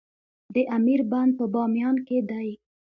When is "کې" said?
2.07-2.17